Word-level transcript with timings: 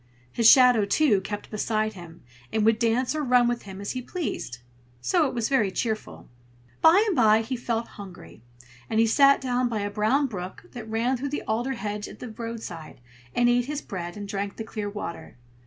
His 0.31 0.49
shadow, 0.49 0.83
too, 0.85 1.21
kept 1.21 1.51
beside 1.51 1.93
him, 1.93 2.23
and 2.51 2.65
would 2.65 2.79
dance 2.79 3.13
or 3.13 3.23
run 3.23 3.47
with 3.47 3.61
him 3.61 3.79
as 3.79 3.91
he 3.91 4.01
pleased; 4.01 4.57
so 4.99 5.27
it 5.27 5.35
was 5.35 5.47
very 5.47 5.69
cheerful. 5.69 6.27
By 6.81 7.03
and 7.05 7.15
by 7.15 7.41
he 7.41 7.55
felt 7.55 7.87
hungry; 7.87 8.41
and 8.89 8.99
he 8.99 9.05
sat 9.05 9.39
down 9.39 9.69
by 9.69 9.81
a 9.81 9.91
brown 9.91 10.25
brook 10.25 10.63
that 10.71 10.89
ran 10.89 11.17
through 11.17 11.29
the 11.29 11.43
alder 11.43 11.73
hedge 11.73 12.07
by 12.07 12.13
the 12.13 12.29
roadside, 12.31 12.99
and 13.35 13.47
ate 13.47 13.65
his 13.65 13.83
bread, 13.83 14.17
and 14.17 14.27
drank 14.27 14.55
the 14.57 14.63
clear 14.63 14.89
water. 14.89 15.37